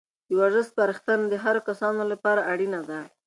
د 0.27 0.29
ورزش 0.39 0.65
سپارښتنه 0.71 1.23
د 1.27 1.33
هرو 1.43 1.61
کسانو 1.69 2.01
لپاره 2.13 2.41
اړینه 2.51 2.79
ده. 2.89 2.99